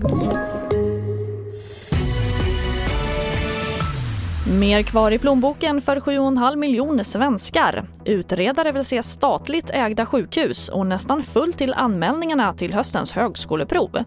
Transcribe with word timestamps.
Thank 0.00 0.32
you. 0.32 0.57
Mer 4.50 4.82
kvar 4.82 5.10
i 5.10 5.18
plånboken 5.18 5.80
för 5.80 5.96
7,5 5.96 6.56
miljoner 6.56 7.04
svenskar. 7.04 7.84
Utredare 8.04 8.72
vill 8.72 8.84
se 8.84 9.02
statligt 9.02 9.70
ägda 9.70 10.06
sjukhus 10.06 10.68
och 10.68 10.86
nästan 10.86 11.22
fullt 11.22 11.58
till 11.58 11.74
anmälningarna 11.74 12.54
till 12.54 12.74
höstens 12.74 13.12
högskoleprov. 13.12 14.04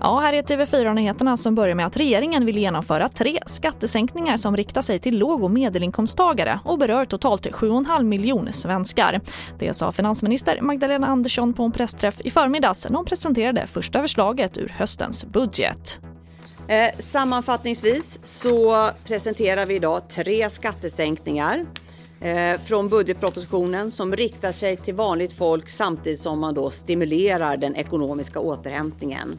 Ja, 0.00 0.20
här 0.20 0.32
är 0.32 0.42
TV4-nyheterna 0.42 1.36
som 1.36 1.54
börjar 1.54 1.74
med 1.74 1.86
att 1.86 1.96
regeringen 1.96 2.46
vill 2.46 2.58
genomföra 2.58 3.08
tre 3.08 3.38
skattesänkningar 3.46 4.36
som 4.36 4.56
riktar 4.56 4.82
sig 4.82 4.98
till 4.98 5.18
låg 5.18 5.44
och 5.44 5.50
medelinkomsttagare 5.50 6.60
och 6.64 6.78
berör 6.78 7.04
totalt 7.04 7.46
7,5 7.46 8.02
miljoner 8.02 8.52
svenskar. 8.52 9.20
Det 9.58 9.74
sa 9.74 9.92
finansminister 9.92 10.60
Magdalena 10.60 11.06
Andersson 11.06 11.52
på 11.52 11.62
en 11.62 11.72
pressträff 11.72 12.20
i 12.20 12.30
förmiddags 12.30 12.88
när 12.88 12.96
hon 12.96 13.04
presenterade 13.04 13.66
första 13.66 14.00
förslaget 14.00 14.58
ur 14.58 14.68
höstens 14.68 15.26
budget. 15.26 16.00
Eh, 16.70 16.90
sammanfattningsvis 16.98 18.20
så 18.22 18.90
presenterar 19.04 19.66
vi 19.66 19.74
idag 19.74 20.02
tre 20.08 20.50
skattesänkningar 20.50 21.66
eh, 22.20 22.60
från 22.60 22.88
budgetpropositionen 22.88 23.90
som 23.90 24.16
riktar 24.16 24.52
sig 24.52 24.76
till 24.76 24.94
vanligt 24.94 25.32
folk 25.32 25.68
samtidigt 25.68 26.18
som 26.18 26.40
man 26.40 26.54
då 26.54 26.70
stimulerar 26.70 27.56
den 27.56 27.76
ekonomiska 27.76 28.40
återhämtningen. 28.40 29.38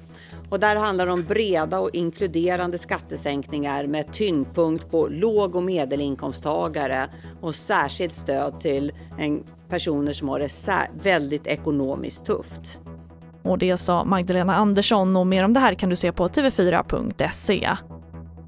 Och 0.49 0.59
där 0.59 0.75
handlar 0.75 1.05
det 1.05 1.11
om 1.11 1.23
breda 1.23 1.79
och 1.79 1.89
inkluderande 1.93 2.77
skattesänkningar 2.77 3.87
med 3.87 4.13
tyngdpunkt 4.13 4.91
på 4.91 5.07
låg 5.07 5.55
och 5.55 5.63
medelinkomsttagare 5.63 7.09
och 7.41 7.55
särskilt 7.55 8.13
stöd 8.13 8.61
till 8.61 8.91
en 9.19 9.43
personer 9.69 10.13
som 10.13 10.29
har 10.29 10.39
det 10.39 10.49
väldigt 11.03 11.47
ekonomiskt 11.47 12.25
tufft. 12.25 12.79
Och 13.51 13.57
det 13.57 13.77
sa 13.77 14.05
Magdalena 14.05 14.55
Andersson 14.55 15.15
och 15.15 15.27
mer 15.27 15.45
om 15.45 15.53
det 15.53 15.59
här 15.59 15.73
kan 15.73 15.89
du 15.89 15.95
se 15.95 16.11
på 16.11 16.27
tv4.se. 16.27 17.69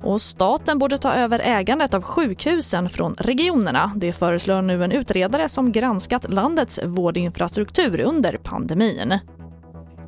Och 0.03 0.21
staten 0.21 0.79
borde 0.79 0.97
ta 0.97 1.13
över 1.13 1.39
ägandet 1.39 1.93
av 1.93 2.01
sjukhusen 2.01 2.89
från 2.89 3.15
regionerna. 3.17 3.91
Det 3.95 4.13
föreslår 4.13 4.61
nu 4.61 4.83
en 4.83 4.91
utredare 4.91 5.49
som 5.49 5.71
granskat 5.71 6.33
landets 6.33 6.79
vårdinfrastruktur 6.83 7.99
under 7.99 8.37
pandemin. 8.37 9.19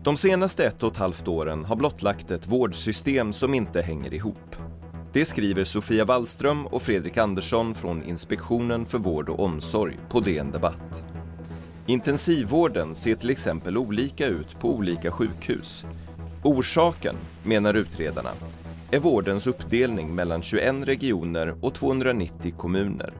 De 0.03 0.17
senaste 0.17 0.65
ett 0.65 0.83
och 0.83 0.91
ett 0.91 0.97
halvt 0.97 1.27
åren 1.27 1.65
har 1.65 1.75
blottlagt 1.75 2.31
ett 2.31 2.47
vårdsystem 2.47 3.33
som 3.33 3.53
inte 3.53 3.81
hänger 3.81 4.13
ihop. 4.13 4.55
Det 5.13 5.25
skriver 5.25 5.63
Sofia 5.63 6.05
Wallström 6.05 6.67
och 6.67 6.81
Fredrik 6.81 7.17
Andersson 7.17 7.73
från 7.73 8.03
Inspektionen 8.03 8.85
för 8.85 8.97
vård 8.97 9.29
och 9.29 9.39
omsorg 9.39 9.97
på 10.09 10.19
DN 10.19 10.51
Debatt. 10.51 11.14
Intensivvården 11.87 12.95
ser 12.95 13.15
till 13.15 13.29
exempel 13.29 13.77
olika 13.77 14.27
ut 14.27 14.59
på 14.59 14.69
olika 14.69 15.11
sjukhus. 15.11 15.85
Orsaken, 16.43 17.15
menar 17.43 17.73
utredarna, 17.73 18.29
är 18.91 18.99
vårdens 18.99 19.47
uppdelning 19.47 20.15
mellan 20.15 20.41
21 20.41 20.75
regioner 20.87 21.55
och 21.61 21.73
290 21.73 22.53
kommuner. 22.57 23.13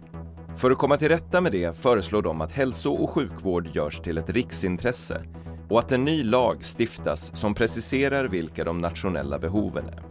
För 0.57 0.71
att 0.71 0.77
komma 0.77 0.97
till 0.97 1.09
rätta 1.09 1.41
med 1.41 1.51
det 1.51 1.77
föreslår 1.77 2.21
de 2.21 2.41
att 2.41 2.51
hälso 2.51 2.91
och 2.91 3.09
sjukvård 3.09 3.67
görs 3.73 3.99
till 3.99 4.17
ett 4.17 4.29
riksintresse 4.29 5.21
och 5.69 5.79
att 5.79 5.91
en 5.91 6.05
ny 6.05 6.23
lag 6.23 6.57
stiftas 6.77 7.37
som 7.37 7.53
preciserar 7.53 8.25
vilka 8.25 8.63
de 8.63 8.81
nationella 8.81 9.39
behoven 9.39 9.85
är. 9.85 10.03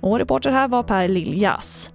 Och 0.00 0.18
reporter 0.18 0.50
här 0.50 0.68
var 0.68 0.82
Per 0.82 1.08
Liljas. 1.08 1.91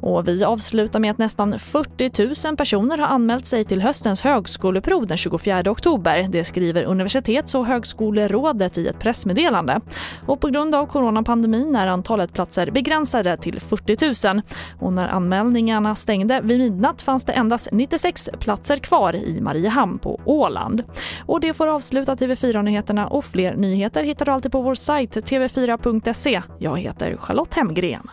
Och 0.00 0.28
vi 0.28 0.44
avslutar 0.44 1.00
med 1.00 1.10
att 1.10 1.18
nästan 1.18 1.58
40 1.58 2.48
000 2.48 2.56
personer 2.56 2.98
har 2.98 3.06
anmält 3.06 3.46
sig 3.46 3.64
till 3.64 3.80
höstens 3.80 4.22
högskoleprov 4.22 5.06
den 5.06 5.16
24 5.16 5.62
oktober. 5.66 6.26
Det 6.30 6.44
skriver 6.44 6.84
Universitets 6.84 7.54
och 7.54 7.66
högskolerådet 7.66 8.78
i 8.78 8.86
ett 8.86 8.98
pressmeddelande. 8.98 9.80
Och 10.26 10.40
på 10.40 10.48
grund 10.48 10.74
av 10.74 10.86
coronapandemin 10.86 11.76
är 11.76 11.86
antalet 11.86 12.32
platser 12.32 12.70
begränsade 12.70 13.36
till 13.36 13.60
40 13.60 14.28
000. 14.34 14.42
Och 14.78 14.92
när 14.92 15.08
anmälningarna 15.08 15.94
stängde 15.94 16.40
vid 16.40 16.58
midnatt 16.58 17.02
fanns 17.02 17.24
det 17.24 17.32
endast 17.32 17.68
96 17.72 18.28
platser 18.40 18.76
kvar 18.76 19.16
i 19.16 19.40
Mariehamn 19.40 19.98
på 19.98 20.20
Åland. 20.24 20.82
Och 21.26 21.40
det 21.40 21.54
får 21.54 21.66
avsluta 21.66 22.14
TV4-nyheterna 22.14 23.06
och 23.06 23.24
fler 23.24 23.54
nyheter 23.54 24.04
hittar 24.04 24.24
du 24.24 24.32
alltid 24.32 24.52
på 24.52 24.62
vår 24.62 24.74
sajt 24.74 25.16
tv4.se. 25.16 26.42
Jag 26.58 26.78
heter 26.78 27.16
Charlotte 27.16 27.54
Hemgren. 27.54 28.08